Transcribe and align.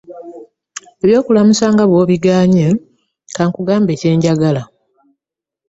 Eby’okulamusa 1.03 1.65
nga 1.73 1.83
bw’obigaanyi, 1.89 2.67
ka 3.35 3.43
nkugambe 3.47 3.91
kye 3.99 4.11
njagala. 4.17 4.61